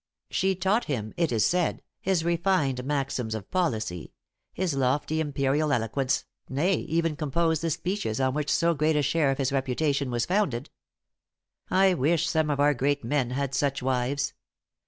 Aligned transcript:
She 0.31 0.55
taught 0.55 0.85
him, 0.85 1.13
it 1.15 1.31
is 1.31 1.45
said, 1.45 1.83
his 1.99 2.25
refined 2.25 2.83
maxims 2.83 3.35
of 3.35 3.51
policy, 3.51 4.13
his 4.51 4.73
lofty 4.73 5.19
imperial 5.19 5.71
eloquence, 5.71 6.25
nay, 6.49 6.73
even 6.73 7.15
composed 7.15 7.61
the 7.61 7.69
speeches 7.69 8.19
on 8.19 8.33
which 8.33 8.49
so 8.51 8.73
great 8.73 8.95
a 8.95 9.03
share 9.03 9.29
of 9.29 9.37
his 9.37 9.51
reputation 9.51 10.09
was 10.09 10.25
founded, 10.25 10.71
"I 11.69 11.93
wish 11.93 12.27
some 12.27 12.49
of 12.49 12.59
our 12.59 12.73
great 12.73 13.03
men 13.03 13.29
had 13.29 13.53
such 13.53 13.83
wives. 13.83 14.33